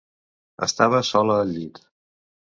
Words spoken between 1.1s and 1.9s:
sola al llit.